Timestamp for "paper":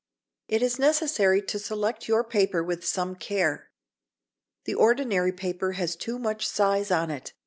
2.23-2.63, 5.31-5.73